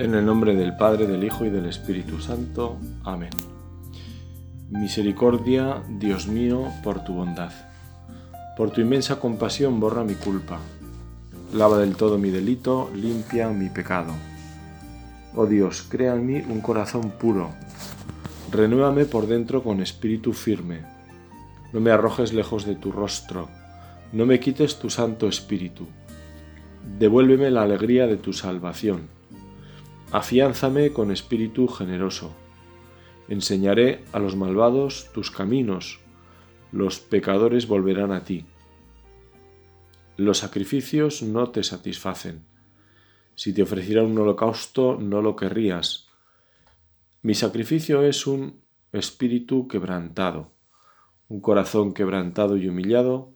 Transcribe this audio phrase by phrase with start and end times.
[0.00, 2.78] En el nombre del Padre, del Hijo y del Espíritu Santo.
[3.04, 3.28] Amén.
[4.70, 7.52] Misericordia, Dios mío, por tu bondad.
[8.56, 10.58] Por tu inmensa compasión borra mi culpa.
[11.52, 14.14] Lava del todo mi delito, limpia mi pecado.
[15.36, 17.50] Oh Dios, crea en mí un corazón puro.
[18.50, 20.80] Renuévame por dentro con espíritu firme.
[21.74, 23.50] No me arrojes lejos de tu rostro.
[24.14, 25.86] No me quites tu santo espíritu.
[26.98, 29.19] Devuélveme la alegría de tu salvación.
[30.12, 32.34] Afiánzame con espíritu generoso.
[33.28, 36.00] Enseñaré a los malvados tus caminos.
[36.72, 38.44] Los pecadores volverán a ti.
[40.16, 42.44] Los sacrificios no te satisfacen.
[43.34, 46.08] Si te ofreciera un holocausto, no lo querrías.
[47.22, 48.60] Mi sacrificio es un
[48.92, 50.52] espíritu quebrantado,
[51.28, 53.34] un corazón quebrantado y humillado,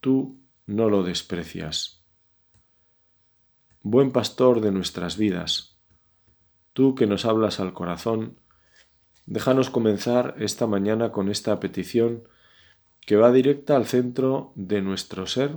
[0.00, 1.98] tú no lo desprecias
[3.82, 5.77] buen pastor de nuestras vidas,
[6.78, 8.38] tú que nos hablas al corazón,
[9.26, 12.22] déjanos comenzar esta mañana con esta petición
[13.00, 15.56] que va directa al centro de nuestro ser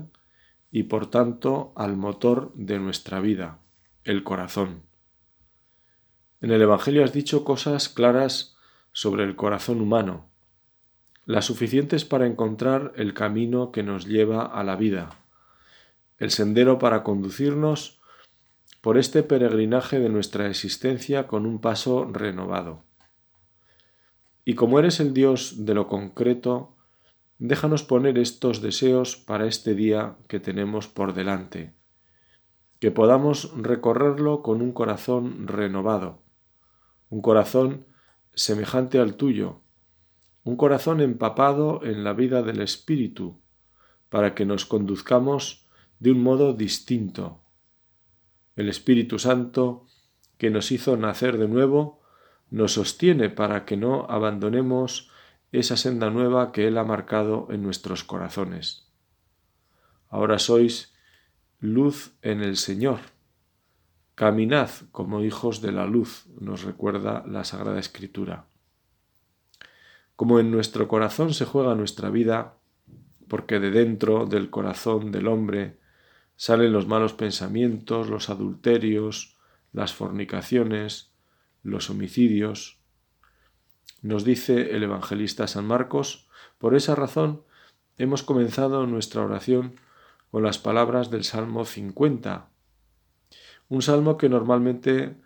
[0.72, 3.60] y por tanto al motor de nuestra vida,
[4.04, 4.82] el corazón.
[6.42, 8.58] En el Evangelio has dicho cosas claras
[8.92, 10.26] sobre el corazón humano,
[11.28, 15.20] las suficientes para encontrar el camino que nos lleva a la vida,
[16.18, 18.01] el sendero para conducirnos
[18.82, 22.84] por este peregrinaje de nuestra existencia con un paso renovado.
[24.44, 26.76] Y como eres el Dios de lo concreto,
[27.38, 31.76] déjanos poner estos deseos para este día que tenemos por delante,
[32.80, 36.24] que podamos recorrerlo con un corazón renovado,
[37.10, 37.86] un corazón
[38.34, 39.62] semejante al tuyo,
[40.44, 43.40] un corazón empapado en la vida del Espíritu,
[44.10, 45.68] para que nos conduzcamos
[46.00, 47.41] de un modo distinto,
[48.56, 49.86] el Espíritu Santo,
[50.38, 52.02] que nos hizo nacer de nuevo,
[52.50, 55.10] nos sostiene para que no abandonemos
[55.52, 58.88] esa senda nueva que Él ha marcado en nuestros corazones.
[60.10, 60.94] Ahora sois
[61.60, 63.00] luz en el Señor.
[64.16, 68.48] Caminad como hijos de la luz, nos recuerda la Sagrada Escritura.
[70.16, 72.58] Como en nuestro corazón se juega nuestra vida,
[73.28, 75.80] porque de dentro del corazón del hombre
[76.42, 79.38] salen los malos pensamientos, los adulterios,
[79.74, 81.14] las fornicaciones,
[81.62, 82.80] los homicidios.
[84.02, 87.44] Nos dice el evangelista San Marcos, por esa razón
[88.00, 89.76] hemos comenzado nuestra oración
[90.32, 92.50] con las palabras del Salmo 50,
[93.70, 95.22] un salmo que normalmente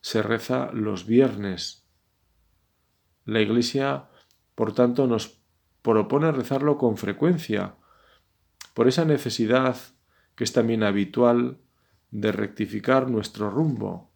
[0.00, 1.84] se reza los viernes.
[3.24, 4.04] La Iglesia,
[4.54, 5.40] por tanto, nos
[5.82, 7.74] propone rezarlo con frecuencia,
[8.72, 9.76] por esa necesidad
[10.40, 11.58] que es también habitual
[12.10, 14.10] de rectificar nuestro rumbo,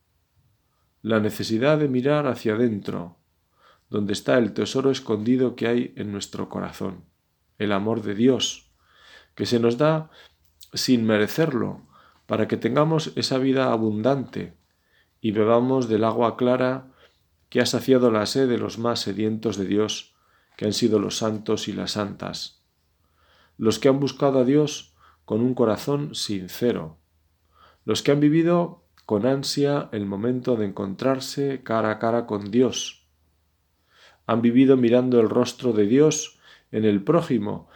[1.03, 3.19] la necesidad de mirar hacia adentro,
[3.91, 7.05] donde está el tesoro escondido que hay en nuestro corazón,
[7.59, 8.71] el amor de Dios,
[9.35, 10.09] que se nos da
[10.73, 11.83] sin merecerlo,
[12.25, 14.57] para que tengamos esa vida abundante
[15.21, 16.87] y bebamos del agua clara
[17.51, 20.15] que ha saciado la sed de los más sedientos de Dios,
[20.57, 22.65] que han sido los santos y las santas.
[23.59, 24.94] Los que han buscado a Dios
[25.25, 26.99] con un corazón sincero,
[27.85, 33.07] los que han vivido con ansia el momento de encontrarse cara a cara con Dios,
[34.27, 36.39] han vivido mirando el rostro de Dios
[36.71, 37.69] en el prójimo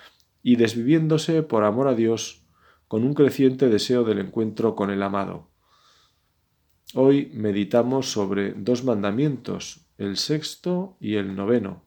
[0.43, 2.43] y desviviéndose por amor a Dios
[2.89, 5.49] con un creciente deseo del encuentro con el amado.
[6.95, 11.85] Hoy meditamos sobre dos mandamientos, el sexto y el noveno,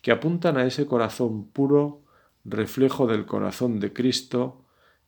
[0.00, 2.04] que apuntan a ese corazón puro,
[2.44, 4.61] reflejo del corazón de Cristo,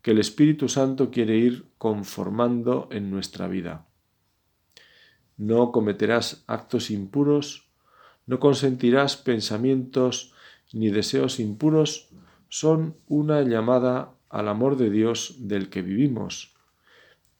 [0.04, 3.87] que el Espíritu Santo quiere ir conformando en nuestra vida.
[5.38, 7.70] No cometerás actos impuros,
[8.26, 10.34] no consentirás pensamientos
[10.74, 12.10] ni deseos impuros,
[12.51, 16.54] son una llamada al amor de Dios del que vivimos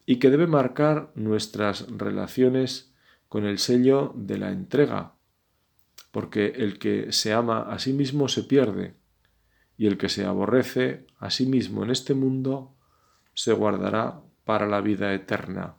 [0.07, 2.95] y que debe marcar nuestras relaciones
[3.29, 5.13] con el sello de la entrega,
[6.11, 8.95] porque el que se ama a sí mismo se pierde,
[9.77, 12.73] y el que se aborrece a sí mismo en este mundo
[13.33, 15.75] se guardará para la vida eterna.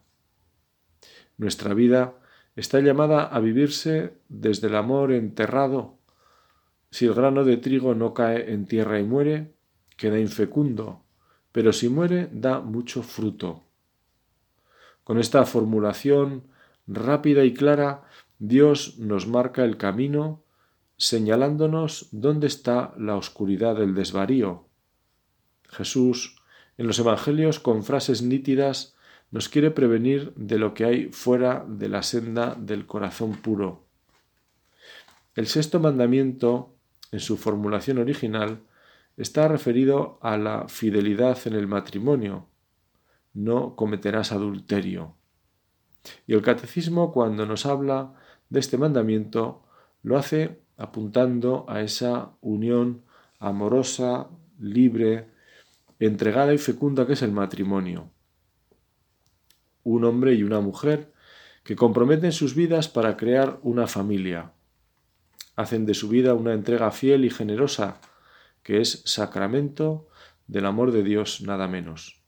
[1.38, 2.14] Nuestra vida
[2.56, 5.98] está llamada a vivirse desde el amor enterrado.
[6.90, 9.54] Si el grano de trigo no cae en tierra y muere,
[9.96, 11.04] queda infecundo,
[11.52, 13.64] pero si muere da mucho fruto.
[15.04, 16.44] Con esta formulación
[16.86, 18.04] rápida y clara,
[18.38, 20.42] Dios nos marca el camino
[20.98, 24.66] señalándonos dónde está la oscuridad del desvarío.
[25.68, 26.36] Jesús,
[26.78, 28.96] en los Evangelios, con frases nítidas,
[29.30, 33.84] nos quiere prevenir de lo que hay fuera de la senda del corazón puro.
[35.34, 36.74] El sexto mandamiento,
[37.12, 38.60] en su formulación original,
[39.16, 42.46] está referido a la fidelidad en el matrimonio.
[43.34, 45.14] No cometerás adulterio.
[46.26, 48.14] Y el catecismo, cuando nos habla
[48.48, 49.62] de este mandamiento,
[50.02, 53.02] lo hace apuntando a esa unión
[53.38, 54.28] amorosa,
[54.58, 55.28] libre,
[55.98, 58.10] entregada y fecunda que es el matrimonio.
[59.82, 61.12] Un hombre y una mujer
[61.64, 64.52] que comprometen sus vidas para crear una familia.
[65.56, 68.00] Hacen de su vida una entrega fiel y generosa,
[68.62, 70.08] que es sacramento
[70.46, 72.20] del amor de Dios nada menos.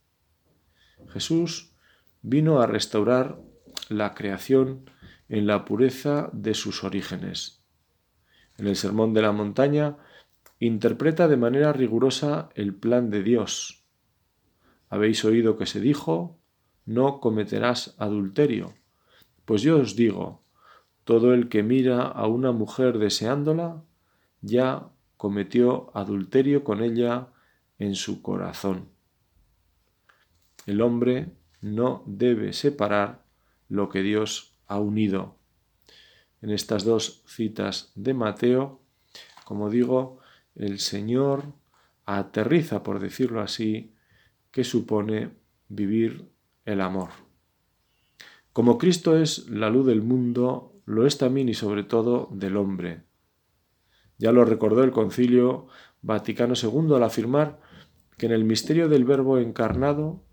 [1.09, 1.73] Jesús
[2.23, 3.38] vino a restaurar
[3.88, 4.91] la creación
[5.29, 7.61] en la pureza de sus orígenes.
[8.56, 9.97] En el Sermón de la Montaña
[10.60, 13.84] interpreta de manera rigurosa el plan de Dios.
[14.88, 16.38] Habéis oído que se dijo,
[16.87, 18.75] no cometerás adulterio.
[19.44, 20.43] Pues yo os digo,
[21.05, 23.82] todo el que mira a una mujer deseándola,
[24.40, 27.28] ya cometió adulterio con ella
[27.78, 28.88] en su corazón.
[30.66, 33.22] El hombre no debe separar
[33.69, 35.37] lo que Dios ha unido.
[36.40, 38.81] En estas dos citas de Mateo,
[39.44, 40.19] como digo,
[40.55, 41.45] el Señor
[42.05, 43.95] aterriza, por decirlo así,
[44.50, 45.31] que supone
[45.69, 46.31] vivir
[46.65, 47.11] el amor.
[48.53, 53.03] Como Cristo es la luz del mundo, lo es también y sobre todo del hombre.
[54.19, 55.69] Ya lo recordó el Concilio
[56.03, 57.61] Vaticano II al afirmar
[58.17, 60.25] que en el misterio del Verbo encarnado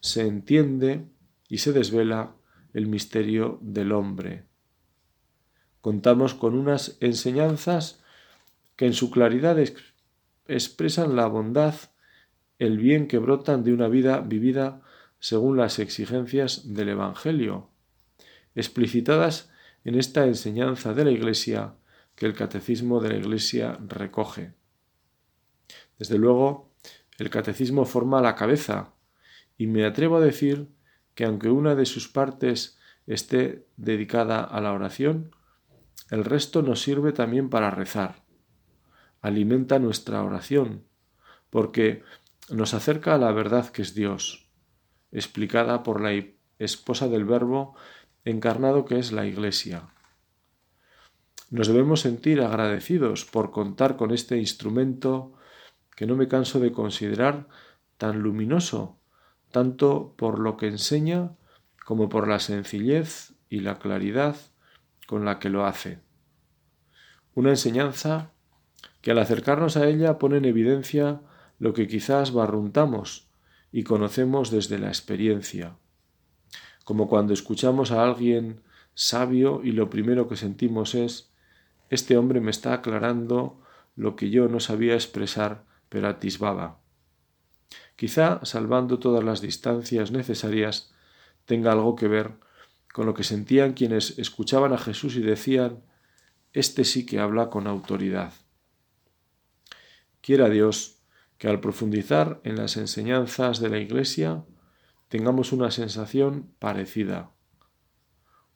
[0.00, 1.06] se entiende
[1.48, 2.34] y se desvela
[2.72, 4.44] el misterio del hombre.
[5.80, 8.02] Contamos con unas enseñanzas
[8.76, 9.58] que en su claridad
[10.46, 11.74] expresan la bondad,
[12.58, 14.82] el bien que brotan de una vida vivida
[15.18, 17.70] según las exigencias del Evangelio,
[18.54, 19.50] explicitadas
[19.84, 21.74] en esta enseñanza de la Iglesia
[22.14, 24.54] que el Catecismo de la Iglesia recoge.
[25.98, 26.72] Desde luego,
[27.18, 28.92] el Catecismo forma la cabeza,
[29.56, 30.68] y me atrevo a decir
[31.14, 35.34] que aunque una de sus partes esté dedicada a la oración,
[36.10, 38.25] el resto nos sirve también para rezar.
[39.26, 40.84] Alimenta nuestra oración,
[41.50, 42.04] porque
[42.48, 44.48] nos acerca a la verdad que es Dios,
[45.10, 46.12] explicada por la
[46.60, 47.74] esposa del Verbo
[48.24, 49.88] encarnado que es la Iglesia.
[51.50, 55.32] Nos debemos sentir agradecidos por contar con este instrumento
[55.96, 57.48] que no me canso de considerar
[57.96, 59.00] tan luminoso
[59.50, 61.32] tanto por lo que enseña
[61.84, 64.36] como por la sencillez y la claridad
[65.08, 65.98] con la que lo hace.
[67.34, 68.30] Una enseñanza
[69.06, 71.20] que al acercarnos a ella pone en evidencia
[71.60, 73.28] lo que quizás barruntamos
[73.70, 75.76] y conocemos desde la experiencia,
[76.84, 78.62] como cuando escuchamos a alguien
[78.94, 81.30] sabio y lo primero que sentimos es
[81.88, 83.62] este hombre me está aclarando
[83.94, 86.80] lo que yo no sabía expresar pero atisbaba.
[87.94, 90.92] Quizá, salvando todas las distancias necesarias,
[91.44, 92.32] tenga algo que ver
[92.92, 95.84] con lo que sentían quienes escuchaban a Jesús y decían,
[96.52, 98.32] Este sí que habla con autoridad.
[100.26, 100.98] Quiera Dios
[101.38, 104.42] que al profundizar en las enseñanzas de la Iglesia
[105.08, 107.30] tengamos una sensación parecida.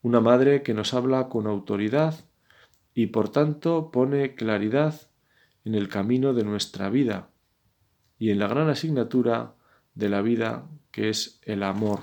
[0.03, 2.25] Una madre que nos habla con autoridad
[2.93, 5.13] y por tanto pone claridad
[5.65, 7.31] en el camino de nuestra vida
[8.19, 9.55] y en la gran asignatura
[9.95, 12.01] de la vida que es el amor.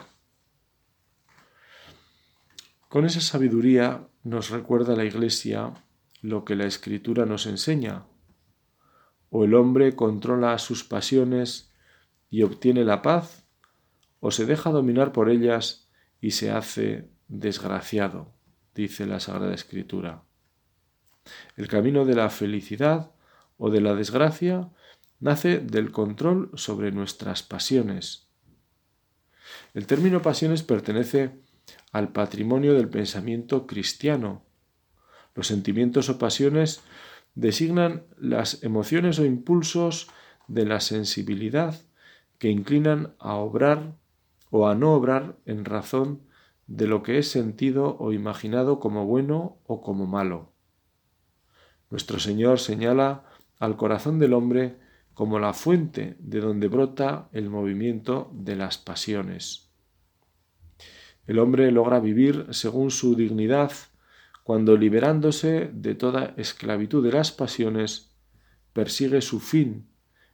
[2.87, 5.73] Con esa sabiduría nos recuerda la Iglesia
[6.21, 8.05] lo que la Escritura nos enseña.
[9.29, 11.71] O el hombre controla sus pasiones
[12.29, 13.45] y obtiene la paz,
[14.19, 15.89] o se deja dominar por ellas
[16.21, 18.33] y se hace desgraciado,
[18.73, 20.23] dice la Sagrada Escritura.
[21.55, 23.11] El camino de la felicidad
[23.57, 24.69] o de la desgracia
[25.19, 28.27] nace del control sobre nuestras pasiones.
[29.73, 31.31] El término pasiones pertenece
[31.91, 34.43] al patrimonio del pensamiento cristiano.
[35.35, 36.81] Los sentimientos o pasiones
[37.37, 40.09] designan las emociones o impulsos
[40.47, 41.79] de la sensibilidad
[42.39, 43.93] que inclinan a obrar
[44.49, 46.23] o a no obrar en razón
[46.65, 50.51] de lo que es sentido o imaginado como bueno o como malo.
[51.91, 53.25] Nuestro Señor señala
[53.59, 54.79] al corazón del hombre
[55.13, 59.69] como la fuente de donde brota el movimiento de las pasiones.
[61.27, 63.71] El hombre logra vivir según su dignidad
[64.47, 68.13] cuando liberándose de toda esclavitud de las pasiones,
[68.71, 69.89] persigue su fin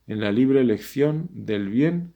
[0.06, 2.14] en la libre elección del bien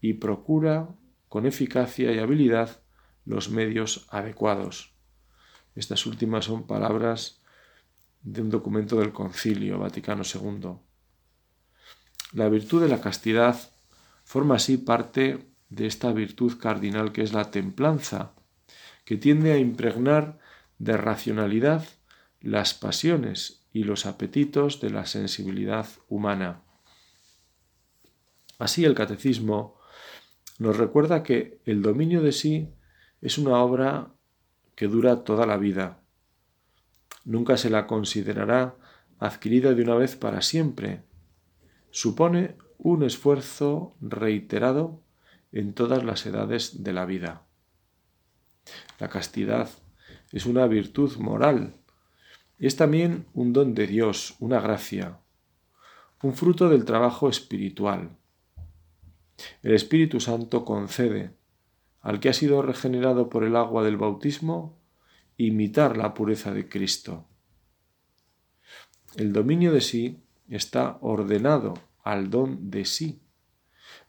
[0.00, 0.90] y procura
[1.28, 2.82] con eficacia y habilidad
[3.24, 4.94] los medios adecuados.
[5.74, 7.42] Estas últimas son palabras
[8.22, 10.76] de un documento del Concilio Vaticano II.
[12.32, 13.58] La virtud de la castidad
[14.22, 18.36] forma así parte de esta virtud cardinal que es la templanza,
[19.04, 20.43] que tiende a impregnar
[20.78, 21.84] de racionalidad
[22.40, 26.62] las pasiones y los apetitos de la sensibilidad humana.
[28.58, 29.78] Así el catecismo
[30.58, 32.68] nos recuerda que el dominio de sí
[33.20, 34.12] es una obra
[34.76, 36.00] que dura toda la vida.
[37.24, 38.76] Nunca se la considerará
[39.18, 41.02] adquirida de una vez para siempre.
[41.90, 45.02] Supone un esfuerzo reiterado
[45.52, 47.46] en todas las edades de la vida.
[48.98, 49.70] La castidad
[50.34, 51.74] es una virtud moral
[52.58, 55.20] y es también un don de Dios, una gracia,
[56.22, 58.10] un fruto del trabajo espiritual.
[59.62, 61.30] El Espíritu Santo concede
[62.00, 64.76] al que ha sido regenerado por el agua del bautismo
[65.36, 67.28] imitar la pureza de Cristo.
[69.14, 73.22] El dominio de sí está ordenado al don de sí.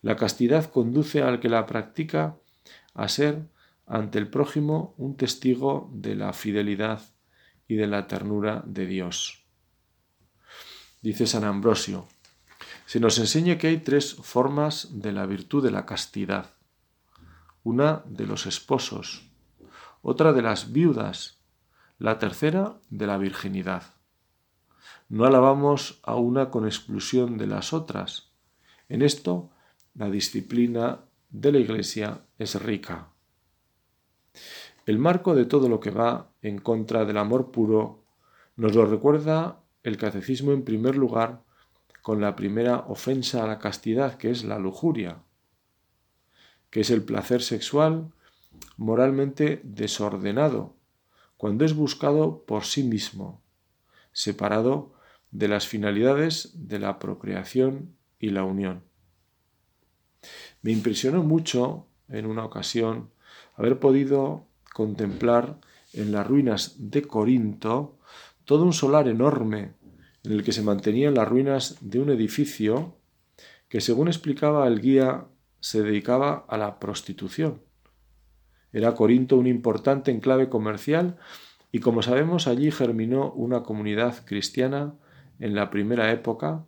[0.01, 2.36] La castidad conduce al que la practica
[2.96, 3.44] a ser
[3.86, 7.01] ante el prójimo un testigo de la fidelidad
[7.68, 9.46] y de la ternura de Dios.
[11.01, 12.08] Dice San Ambrosio,
[12.86, 16.54] se nos enseña que hay tres formas de la virtud de la castidad.
[17.63, 19.30] Una de los esposos,
[20.01, 21.39] otra de las viudas,
[21.98, 23.84] la tercera de la virginidad.
[25.10, 28.32] No alabamos a una con exclusión de las otras.
[28.89, 29.51] En esto
[29.94, 31.00] la disciplina
[31.30, 33.14] de la Iglesia es rica.
[34.86, 38.04] El marco de todo lo que va en contra del amor puro
[38.56, 41.42] nos lo recuerda el catecismo en primer lugar
[42.01, 45.24] con la primera ofensa a la castidad, que es la lujuria,
[46.70, 48.12] que es el placer sexual
[48.77, 50.75] moralmente desordenado,
[51.38, 53.42] cuando es buscado por sí mismo,
[54.12, 54.94] separado
[55.32, 58.84] de las finalidades de la procreación y la unión.
[60.62, 63.10] Me impresionó mucho en una ocasión
[63.55, 65.59] haber podido contemplar
[65.93, 67.97] en las ruinas de Corinto
[68.43, 69.74] todo un solar enorme
[70.24, 72.97] en el que se mantenían las ruinas de un edificio
[73.69, 75.25] que, según explicaba el guía,
[75.59, 77.62] se dedicaba a la prostitución.
[78.74, 81.17] Era Corinto un importante enclave comercial
[81.71, 84.95] y, como sabemos, allí germinó una comunidad cristiana
[85.39, 86.65] en la primera época,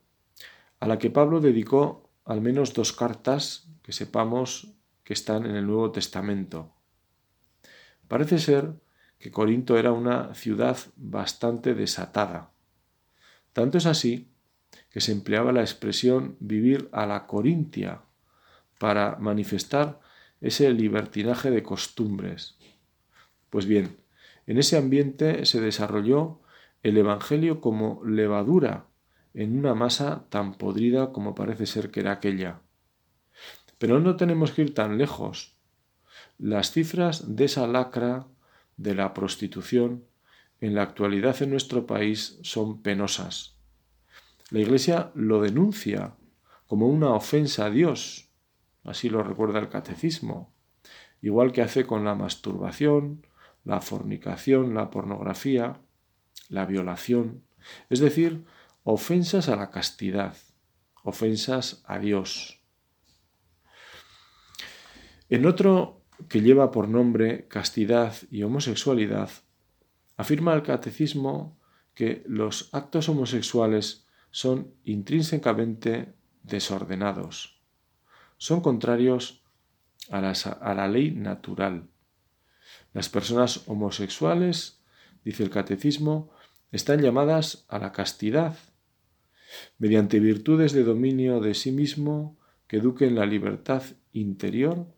[0.80, 5.66] a la que Pablo dedicó al menos dos cartas que sepamos que están en el
[5.66, 6.77] Nuevo Testamento.
[8.08, 8.74] Parece ser
[9.20, 12.52] que Corinto era una ciudad bastante desatada.
[13.54, 14.30] Tanto es así
[14.90, 18.02] que se empleaba la expresión vivir a la corintia
[18.80, 20.00] para manifestar
[20.42, 22.58] ese libertinaje de costumbres.
[23.50, 23.98] Pues bien,
[24.46, 26.40] en ese ambiente se desarrolló
[26.84, 28.86] el Evangelio como levadura
[29.34, 32.62] en una masa tan podrida como parece ser que era aquella.
[33.78, 35.57] Pero no tenemos que ir tan lejos.
[36.38, 38.28] Las cifras de esa lacra
[38.78, 40.06] de la prostitución
[40.62, 43.58] en la actualidad en nuestro país son penosas.
[44.52, 46.16] La Iglesia lo denuncia
[46.68, 48.30] como una ofensa a Dios,
[48.84, 50.54] así lo recuerda el catecismo,
[51.22, 53.26] igual que hace con la masturbación,
[53.64, 55.82] la fornicación, la pornografía,
[56.50, 57.44] la violación,
[57.90, 58.46] es decir,
[58.84, 60.38] ofensas a la castidad,
[61.04, 62.62] ofensas a Dios.
[65.30, 65.97] En otro
[66.30, 69.30] que lleva por nombre castidad y homosexualidad,
[70.16, 71.58] afirma el catecismo
[71.94, 77.62] que los actos homosexuales son intrínsecamente desordenados,
[78.38, 79.44] son contrarios
[80.10, 81.90] a la, ley natural.
[82.94, 84.82] Las personas homosexuales,
[85.24, 86.32] dice el catecismo,
[86.72, 88.58] están llamadas a la castidad,
[89.78, 94.97] mediante virtudes de dominio de sí mismo que eduquen la libertad interior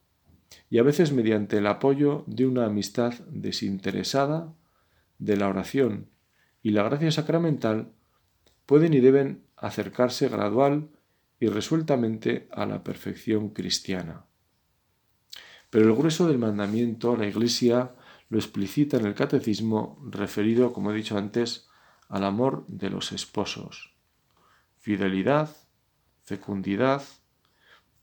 [0.70, 4.53] y a veces mediante el apoyo de una amistad desinteresada,
[5.18, 6.08] de la oración
[6.63, 7.91] y la gracia sacramental,
[8.65, 10.89] pueden y deben acercarse gradual
[11.39, 14.25] y resueltamente a la perfección cristiana.
[15.70, 17.91] Pero el grueso del mandamiento la Iglesia
[18.29, 21.68] lo explicita en el catecismo referido, como he dicho antes,
[22.08, 23.94] al amor de los esposos.
[24.77, 25.56] Fidelidad,
[26.24, 27.03] fecundidad,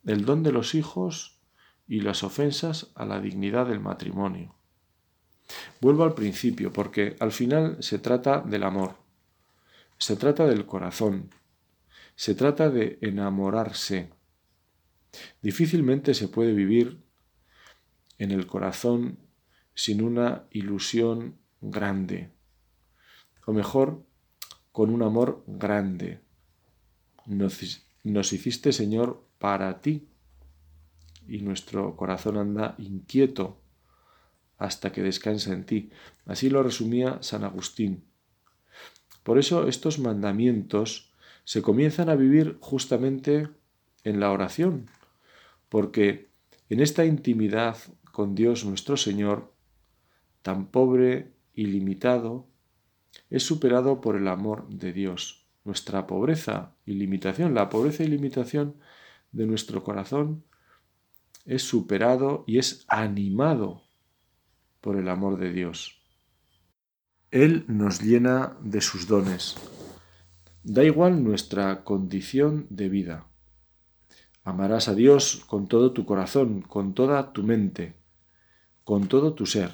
[0.04, 1.35] el don de los hijos
[1.88, 4.54] y las ofensas a la dignidad del matrimonio.
[5.80, 8.96] Vuelvo al principio, porque al final se trata del amor,
[9.98, 11.30] se trata del corazón,
[12.16, 14.10] se trata de enamorarse.
[15.42, 17.00] Difícilmente se puede vivir
[18.18, 19.18] en el corazón
[19.74, 22.30] sin una ilusión grande,
[23.44, 24.02] o mejor,
[24.72, 26.20] con un amor grande.
[27.26, 30.08] Nos, hiciste, Señor, para ti,
[31.28, 33.60] y nuestro corazón anda inquieto
[34.58, 35.90] hasta que descansa en ti.
[36.24, 38.04] Así lo resumía San Agustín.
[39.22, 41.12] Por eso estos mandamientos
[41.44, 43.48] se comienzan a vivir justamente
[44.04, 44.88] en la oración,
[45.68, 46.30] porque
[46.68, 47.76] en esta intimidad
[48.12, 49.52] con Dios nuestro Señor,
[50.42, 52.46] tan pobre y limitado,
[53.30, 55.46] es superado por el amor de Dios.
[55.64, 58.76] Nuestra pobreza y limitación, la pobreza y limitación
[59.32, 60.44] de nuestro corazón
[61.46, 63.82] es superado y es animado
[64.80, 66.00] por el amor de Dios.
[67.30, 69.56] Él nos llena de sus dones.
[70.62, 73.26] Da igual nuestra condición de vida.
[74.42, 77.94] Amarás a Dios con todo tu corazón, con toda tu mente,
[78.84, 79.72] con todo tu ser.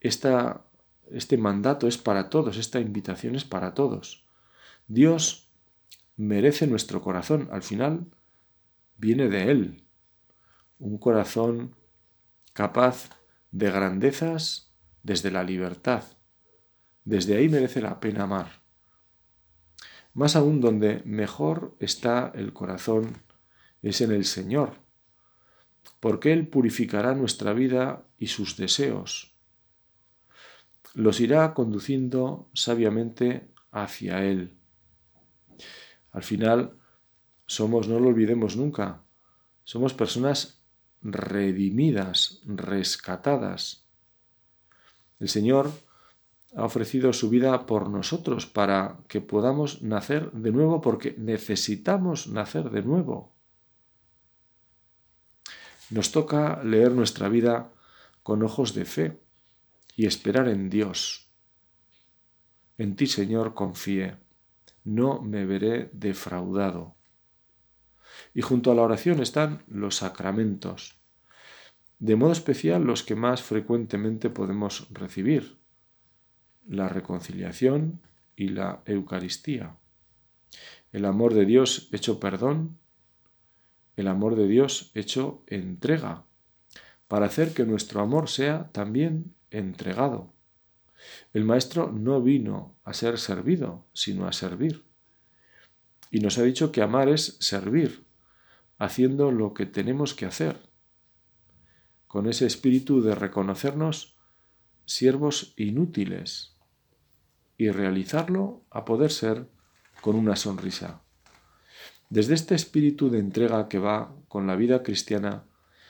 [0.00, 0.64] Esta,
[1.10, 4.24] este mandato es para todos, esta invitación es para todos.
[4.88, 5.48] Dios
[6.16, 8.06] merece nuestro corazón, al final
[9.00, 9.84] viene de Él.
[10.78, 11.74] Un corazón
[12.52, 13.10] capaz
[13.50, 16.04] de grandezas desde la libertad.
[17.04, 18.60] Desde ahí merece la pena amar
[20.12, 23.22] más aún donde mejor está el corazón
[23.82, 24.74] es en el Señor,
[26.00, 29.34] porque Él purificará nuestra vida y sus deseos.
[30.94, 34.58] Los irá conduciendo sabiamente hacia Él.
[36.10, 36.76] Al final,
[37.50, 39.02] somos, no lo olvidemos nunca,
[39.64, 40.62] somos personas
[41.02, 43.88] redimidas, rescatadas.
[45.18, 45.72] El Señor
[46.54, 52.70] ha ofrecido su vida por nosotros para que podamos nacer de nuevo porque necesitamos nacer
[52.70, 53.34] de nuevo.
[55.90, 57.72] Nos toca leer nuestra vida
[58.22, 59.20] con ojos de fe
[59.96, 61.32] y esperar en Dios.
[62.78, 64.18] En ti, Señor, confié.
[64.84, 66.99] No me veré defraudado.
[68.34, 70.98] Y junto a la oración están los sacramentos,
[71.98, 75.58] de modo especial los que más frecuentemente podemos recibir,
[76.66, 78.00] la reconciliación
[78.36, 79.76] y la Eucaristía.
[80.92, 82.78] El amor de Dios hecho perdón,
[83.96, 86.24] el amor de Dios hecho entrega,
[87.06, 90.32] para hacer que nuestro amor sea también entregado.
[91.32, 94.84] El Maestro no vino a ser servido, sino a servir.
[96.10, 98.04] Y nos ha dicho que amar es servir,
[98.80, 100.56] haciendo lo que tenemos que hacer,
[102.08, 104.16] con ese espíritu de reconocernos
[104.86, 106.56] siervos inútiles,
[107.58, 109.46] y realizarlo a poder ser
[110.00, 111.02] con una sonrisa.
[112.08, 115.44] Desde este espíritu de entrega que va con la vida cristiana,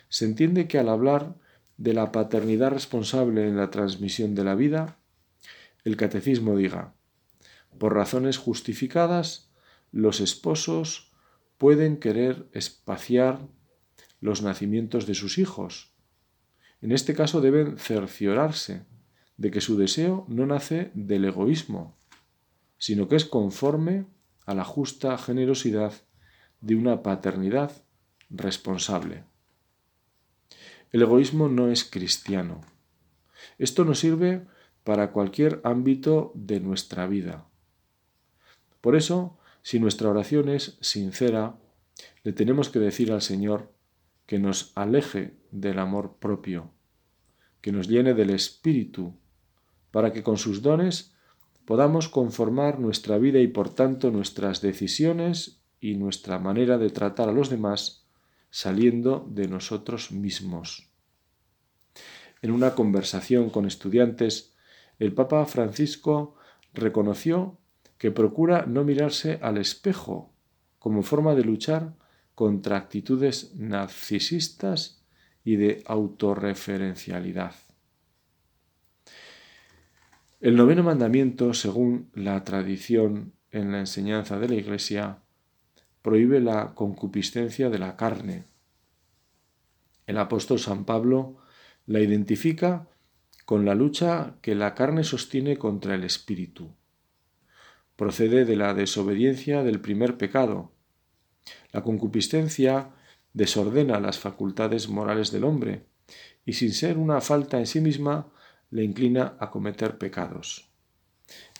[0.08, 1.36] se entiende que al hablar
[1.76, 4.98] de la paternidad responsable en la transmisión de la vida,
[5.84, 6.94] el catecismo diga,
[7.78, 9.48] por razones justificadas,
[9.92, 11.09] los esposos
[11.60, 13.46] pueden querer espaciar
[14.18, 15.92] los nacimientos de sus hijos.
[16.80, 18.86] En este caso deben cerciorarse
[19.36, 21.98] de que su deseo no nace del egoísmo,
[22.78, 24.06] sino que es conforme
[24.46, 25.92] a la justa generosidad
[26.62, 27.84] de una paternidad
[28.30, 29.24] responsable.
[30.92, 32.62] El egoísmo no es cristiano.
[33.58, 34.46] Esto nos sirve
[34.82, 37.50] para cualquier ámbito de nuestra vida.
[38.80, 41.56] Por eso, si nuestra oración es sincera,
[42.22, 43.72] le tenemos que decir al Señor
[44.26, 46.70] que nos aleje del amor propio,
[47.60, 49.14] que nos llene del Espíritu
[49.90, 51.14] para que con sus dones
[51.64, 57.32] podamos conformar nuestra vida y por tanto nuestras decisiones y nuestra manera de tratar a
[57.32, 58.06] los demás
[58.50, 60.90] saliendo de nosotros mismos.
[62.42, 64.54] En una conversación con estudiantes,
[64.98, 66.34] el Papa Francisco
[66.72, 67.58] reconoció
[68.00, 70.32] que procura no mirarse al espejo
[70.78, 71.92] como forma de luchar
[72.34, 75.04] contra actitudes narcisistas
[75.44, 77.54] y de autorreferencialidad.
[80.40, 85.18] El noveno mandamiento, según la tradición en la enseñanza de la Iglesia,
[86.00, 88.44] prohíbe la concupiscencia de la carne.
[90.06, 91.36] El apóstol San Pablo
[91.84, 92.88] la identifica
[93.44, 96.79] con la lucha que la carne sostiene contra el espíritu.
[98.00, 100.72] Procede de la desobediencia del primer pecado.
[101.70, 102.92] La concupiscencia
[103.34, 105.84] desordena las facultades morales del hombre
[106.46, 108.32] y sin ser una falta en sí misma
[108.70, 110.70] le inclina a cometer pecados.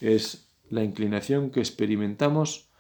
[0.00, 2.70] Es la inclinación que experimentamos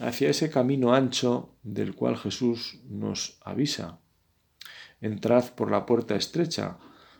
[0.00, 4.00] hacia ese camino ancho del cual Jesús nos avisa.
[5.02, 6.78] entrad por la puerta estrecha,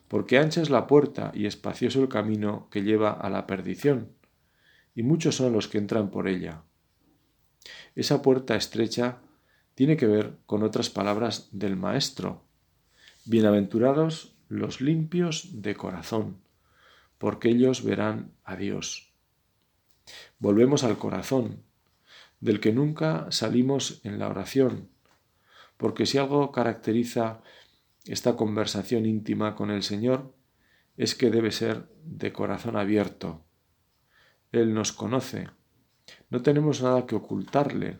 [0.08, 4.15] porque ancha es la puerta y espacioso el camino que lleva a la perdición,
[4.96, 6.62] y muchos son los que entran por ella.
[7.94, 9.18] Esa puerta estrecha
[9.74, 12.42] tiene que ver con otras palabras del Maestro.
[13.26, 16.38] Bienaventurados los limpios de corazón,
[17.18, 19.12] porque ellos verán a Dios.
[20.38, 21.62] Volvemos al corazón,
[22.40, 24.88] del que nunca salimos en la oración,
[25.76, 27.42] porque si algo caracteriza
[28.06, 30.32] esta conversación íntima con el Señor,
[30.96, 33.45] es que debe ser de corazón abierto.
[34.56, 35.48] Él nos conoce,
[36.30, 37.98] no tenemos nada que ocultarle.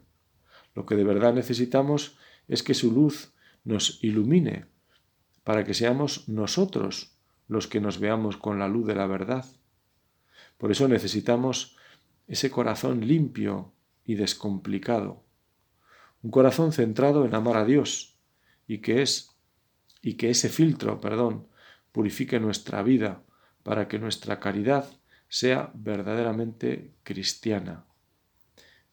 [0.75, 3.33] Lo que de verdad necesitamos es que su luz
[3.65, 4.67] nos ilumine,
[5.45, 7.17] para que seamos nosotros
[7.49, 9.47] los que nos veamos con la luz de la verdad.
[10.59, 11.77] Por eso necesitamos
[12.27, 13.73] ese corazón limpio
[14.05, 15.25] y descomplicado,
[16.23, 18.19] un corazón centrado en amar a Dios
[18.67, 19.37] y que es
[20.03, 21.49] y que ese filtro, perdón,
[21.91, 23.23] purifique nuestra vida
[23.63, 24.89] para que nuestra caridad
[25.39, 27.85] sea verdaderamente cristiana,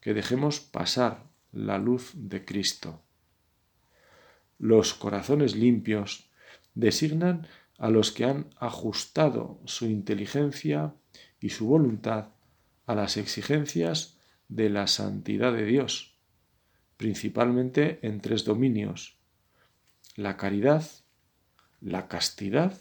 [0.02, 3.02] que dejemos pasar la luz de Cristo.
[4.60, 6.30] Los corazones limpios
[6.76, 10.94] designan a los que han ajustado su inteligencia
[11.40, 12.34] y su voluntad
[12.88, 14.18] a las exigencias
[14.50, 16.18] de la santidad de Dios,
[16.98, 19.16] principalmente en tres dominios,
[20.18, 20.86] la caridad,
[21.80, 22.78] la castidad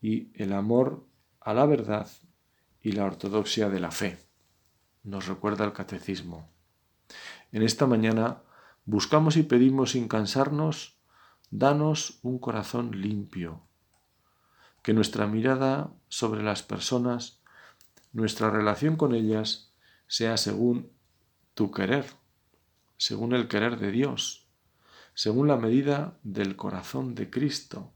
[0.00, 1.06] y el amor
[1.38, 2.08] a la verdad
[2.86, 4.16] y la ortodoxia de la fe.
[5.02, 6.48] Nos recuerda el catecismo.
[7.50, 8.42] En esta mañana
[8.84, 10.96] buscamos y pedimos sin cansarnos,
[11.50, 13.66] danos un corazón limpio,
[14.82, 17.40] que nuestra mirada sobre las personas,
[18.12, 19.72] nuestra relación con ellas,
[20.06, 20.92] sea según
[21.54, 22.06] tu querer,
[22.98, 24.46] según el querer de Dios,
[25.12, 27.92] según la medida del corazón de Cristo.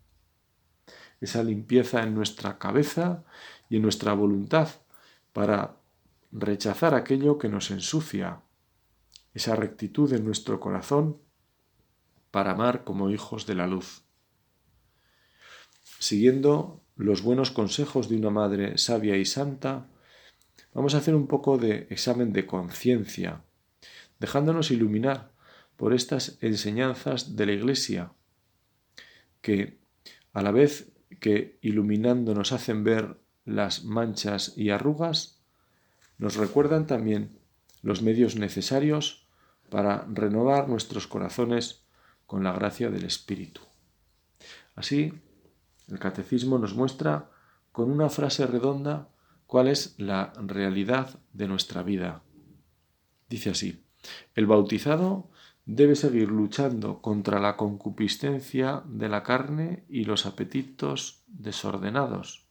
[1.21, 3.23] Esa limpieza en nuestra cabeza
[3.71, 4.69] y en nuestra voluntad
[5.33, 5.77] para
[6.33, 8.43] rechazar aquello que nos ensucia,
[9.33, 11.19] esa rectitud en nuestro corazón
[12.31, 14.03] para amar como hijos de la luz.
[15.99, 19.89] Siguiendo los buenos consejos de una madre sabia y santa,
[20.75, 23.45] vamos a hacer un poco de examen de conciencia,
[24.19, 25.33] dejándonos iluminar
[25.77, 28.13] por estas enseñanzas de la Iglesia,
[29.41, 29.79] que
[30.33, 35.41] a la vez que iluminando nos hacen ver las manchas y arrugas,
[36.19, 37.39] nos recuerdan también
[37.83, 39.27] los medios necesarios
[39.71, 41.85] para renovar nuestros corazones
[42.27, 43.61] con la gracia del Espíritu.
[44.75, 45.13] Así,
[45.89, 47.31] el catecismo nos muestra
[47.73, 49.09] con una frase redonda
[49.47, 52.23] cuál es la realidad de nuestra vida.
[53.29, 53.85] Dice así,
[54.35, 55.31] el bautizado
[55.67, 62.50] debe seguir luchando contra la concupiscencia de la carne y los apetitos desordenados.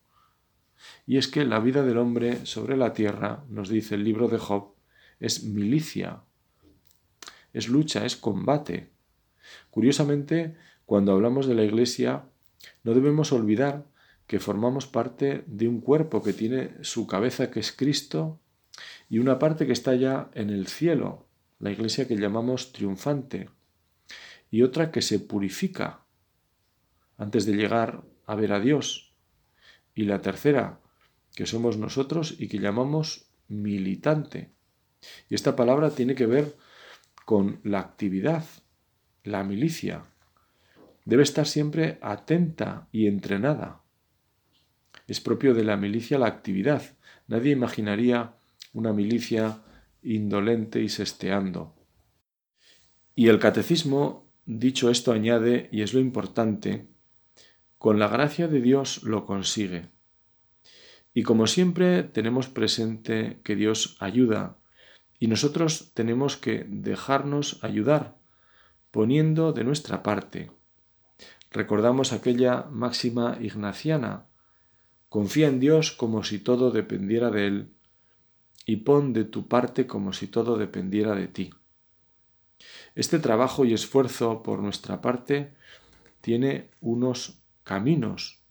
[1.06, 4.38] Y es que la vida del hombre sobre la tierra, nos dice el libro de
[4.38, 4.74] Job,
[5.20, 6.22] es milicia,
[7.54, 8.90] es lucha, es combate.
[9.70, 12.26] Curiosamente, cuando hablamos de la Iglesia,
[12.84, 13.86] no debemos olvidar
[14.30, 18.40] que formamos parte de un cuerpo que tiene su cabeza que es Cristo
[19.10, 21.26] y una parte que está ya en el cielo,
[21.58, 23.50] la iglesia que llamamos triunfante,
[24.52, 26.06] y otra que se purifica
[27.18, 29.09] antes de llegar a ver a Dios,
[30.00, 30.80] y la tercera,
[31.36, 34.50] que somos nosotros y que llamamos militante.
[35.28, 36.56] Y esta palabra tiene que ver
[37.26, 38.46] con la actividad,
[39.26, 40.06] la milicia.
[41.04, 43.82] Debe estar siempre atenta y entrenada.
[45.06, 46.82] Es propio de la milicia la actividad.
[47.28, 48.36] Nadie imaginaría
[48.72, 49.64] una milicia
[50.02, 51.76] indolente y sesteando.
[53.16, 56.88] Y el catecismo, dicho esto, añade, y es lo importante,
[57.80, 59.90] con la gracia de Dios lo consigue.
[61.14, 64.58] Y como siempre tenemos presente que Dios ayuda
[65.18, 68.18] y nosotros tenemos que dejarnos ayudar,
[68.92, 70.52] poniendo de nuestra parte.
[71.52, 74.28] Recordamos aquella máxima ignaciana,
[75.08, 77.74] confía en Dios como si todo dependiera de Él
[78.66, 81.50] y pon de tu parte como si todo dependiera de ti.
[82.94, 85.54] Este trabajo y esfuerzo por nuestra parte
[86.22, 88.42] tiene unos caminos.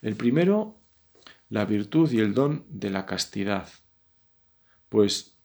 [0.00, 0.80] El primero,
[1.50, 3.68] la virtud y el don de la castidad,
[4.88, 5.36] pues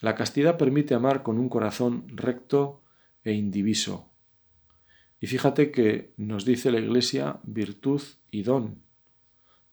[0.00, 2.82] la castidad permite amar con un corazón recto
[3.22, 4.10] e indiviso.
[5.20, 8.82] Y fíjate que nos dice la Iglesia virtud y don,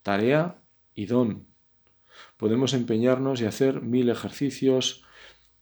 [0.04, 0.62] tarea
[0.94, 1.48] y don,
[2.38, 5.04] Podemos empeñarnos y hacer mil ejercicios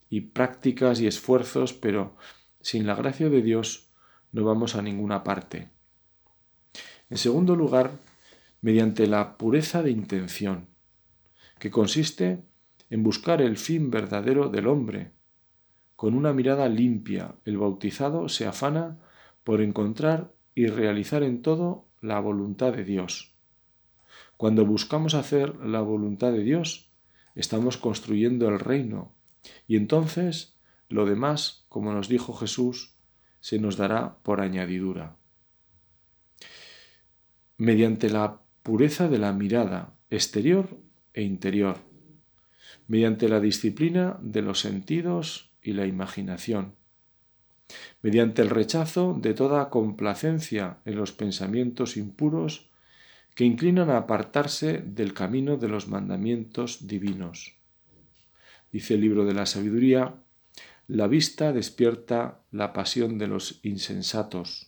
[0.10, 2.18] y prácticas y esfuerzos, pero
[2.60, 3.92] sin la gracia de Dios
[4.34, 5.75] no vamos a ninguna parte.
[7.16, 7.92] En segundo lugar,
[8.60, 10.68] mediante la pureza de intención,
[11.60, 12.44] que consiste
[12.90, 15.12] en buscar el fin verdadero del hombre.
[15.96, 19.00] Con una mirada limpia, el bautizado se afana
[19.46, 23.34] por encontrar y realizar en todo la voluntad de Dios.
[24.36, 26.92] Cuando buscamos hacer la voluntad de Dios,
[27.34, 29.14] estamos construyendo el reino,
[29.70, 30.58] y entonces
[30.90, 32.98] lo demás, como nos dijo Jesús,
[33.40, 35.16] se nos dará por añadidura.
[37.58, 40.78] Mediante la pureza de la mirada exterior
[41.14, 41.78] e interior,
[42.88, 46.76] mediante la disciplina de los sentidos y la imaginación,
[48.02, 52.70] mediante el rechazo de toda complacencia en los pensamientos impuros
[53.36, 57.56] que inclinan a apartarse del camino de los mandamientos divinos.
[58.70, 60.16] Dice el libro de la sabiduría,
[60.88, 64.65] la vista despierta la pasión de los insensatos.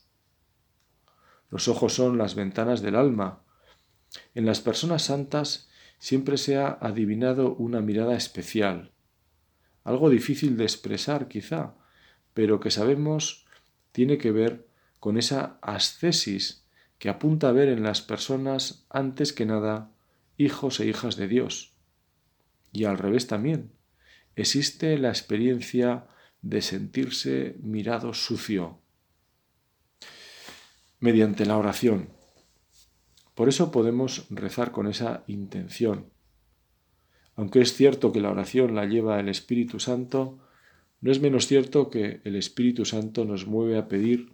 [1.49, 3.43] Los ojos son las ventanas del alma.
[4.35, 8.91] En las personas santas siempre se ha adivinado una mirada especial,
[9.83, 11.75] algo difícil de expresar quizá,
[12.33, 13.45] pero que sabemos
[13.91, 14.67] tiene que ver
[14.99, 16.65] con esa ascesis
[16.99, 19.91] que apunta a ver en las personas antes que nada
[20.37, 21.73] hijos e hijas de Dios.
[22.71, 23.71] Y al revés también,
[24.35, 26.07] existe la experiencia
[26.41, 28.81] de sentirse mirado sucio
[30.99, 32.09] mediante la oración.
[33.35, 36.09] Por eso podemos rezar con esa intención.
[37.35, 40.39] Aunque es cierto que la oración la lleva el Espíritu Santo,
[41.01, 44.33] no es menos cierto que el Espíritu Santo nos mueve a pedir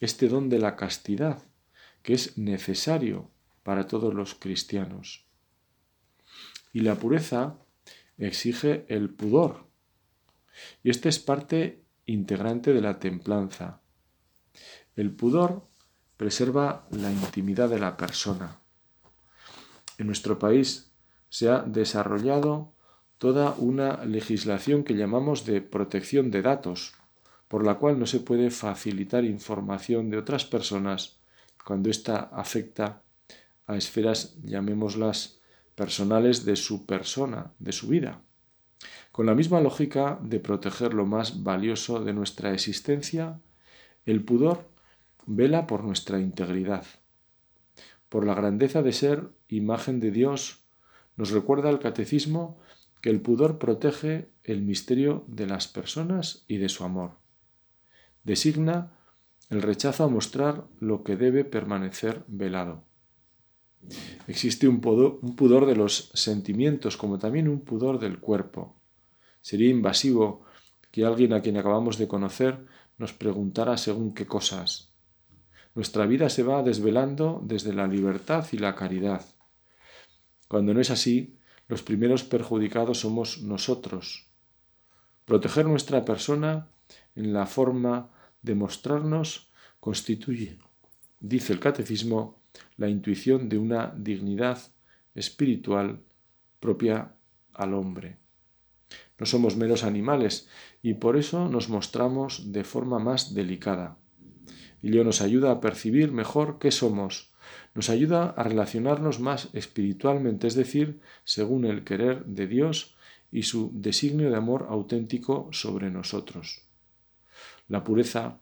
[0.00, 1.42] este don de la castidad,
[2.02, 3.30] que es necesario
[3.62, 5.26] para todos los cristianos.
[6.72, 7.58] Y la pureza
[8.16, 9.66] exige el pudor,
[10.82, 13.82] y este es parte integrante de la templanza.
[14.96, 15.69] El pudor
[16.20, 18.58] preserva la intimidad de la persona.
[19.96, 20.92] En nuestro país
[21.30, 22.74] se ha desarrollado
[23.16, 26.92] toda una legislación que llamamos de protección de datos,
[27.48, 31.16] por la cual no se puede facilitar información de otras personas
[31.64, 33.00] cuando ésta afecta
[33.66, 35.40] a esferas, llamémoslas,
[35.74, 38.20] personales de su persona, de su vida.
[39.10, 43.40] Con la misma lógica de proteger lo más valioso de nuestra existencia,
[44.04, 44.69] el pudor
[45.32, 46.84] vela por nuestra integridad.
[48.08, 50.64] Por la grandeza de ser imagen de Dios,
[51.16, 52.58] nos recuerda el catecismo
[53.00, 57.12] que el pudor protege el misterio de las personas y de su amor.
[58.24, 58.92] Designa
[59.50, 62.84] el rechazo a mostrar lo que debe permanecer velado.
[64.26, 68.76] Existe un pudor, de los sentimientos como también un pudor del cuerpo.
[69.40, 70.44] Sería invasivo
[70.90, 72.66] que alguien a quien acabamos de conocer
[72.98, 74.89] nos preguntara según qué cosas.
[75.80, 79.24] Nuestra vida se va desvelando desde la libertad y la caridad.
[80.46, 81.38] Cuando no es así,
[81.68, 84.28] los primeros perjudicados somos nosotros.
[85.24, 86.68] Proteger nuestra persona
[87.16, 88.10] en la forma
[88.42, 90.58] de mostrarnos constituye,
[91.18, 92.42] dice el catecismo,
[92.76, 94.58] la intuición de una dignidad
[95.14, 96.02] espiritual
[96.60, 97.14] propia
[97.54, 98.18] al hombre.
[99.18, 100.46] No somos meros animales
[100.82, 103.96] y por eso nos mostramos de forma más delicada.
[104.82, 107.30] Ello nos ayuda a percibir mejor qué somos,
[107.74, 112.96] nos ayuda a relacionarnos más espiritualmente, es decir, según el querer de Dios
[113.30, 116.62] y su designio de amor auténtico sobre nosotros.
[117.68, 118.38] La pureza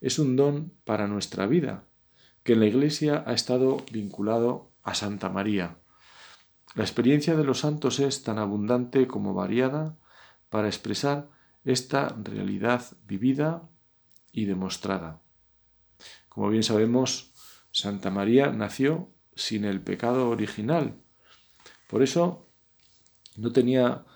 [0.00, 1.84] es un don para nuestra vida,
[2.42, 5.76] que en la Iglesia ha estado vinculado a Santa María.
[6.74, 9.96] La experiencia de los santos es tan abundante como variada
[10.50, 11.30] para expresar
[11.64, 13.62] esta realidad vivida
[14.32, 15.21] y demostrada.
[16.32, 17.30] Como bien sabemos,
[17.72, 20.94] Santa María nació sin el pecado original.
[21.90, 22.48] Por eso
[23.36, 24.06] no tenía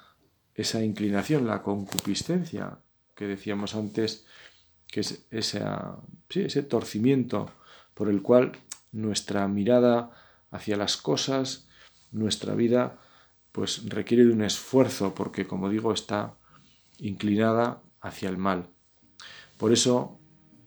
[0.55, 2.79] esa inclinación, la concupiscencia
[3.15, 4.25] que decíamos antes,
[4.87, 7.51] que es ese torcimiento
[7.93, 8.53] por el cual
[8.93, 10.11] nuestra mirada
[10.51, 11.69] hacia las cosas,
[12.13, 12.99] nuestra vida,
[13.53, 16.35] pues requiere de un esfuerzo, porque como digo, está
[16.97, 18.71] inclinada hacia el mal.
[19.59, 20.19] Por eso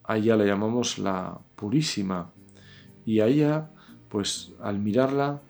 [0.10, 2.32] a ella la llamamos la purísima
[3.06, 3.70] y a ella
[4.10, 5.42] pues al mirarla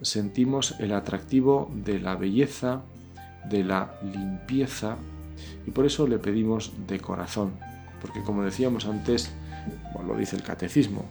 [0.00, 2.80] sentimos el atractivo de la belleza,
[3.50, 4.96] de la limpieza
[5.66, 7.52] y por eso le pedimos de corazón,
[8.00, 9.30] porque como decíamos antes,
[10.06, 11.04] lo dice el catecismo,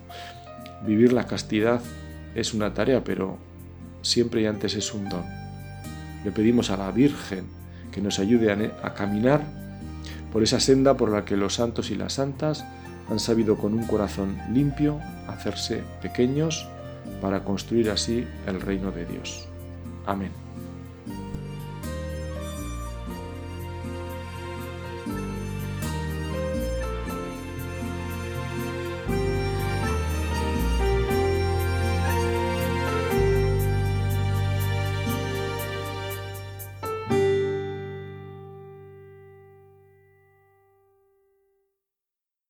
[0.84, 1.82] vivir la castidad
[2.34, 3.38] es una tarea, pero
[4.02, 5.24] siempre y antes es un don.
[6.26, 7.46] Le pedimos a la Virgen
[7.92, 9.61] que nos ayude a, a caminar
[10.32, 12.66] por esa senda por la que los santos y las santas
[13.10, 16.68] han sabido con un corazón limpio hacerse pequeños
[17.22, 19.48] para construir así el reino de Dios.
[20.06, 20.32] Amén.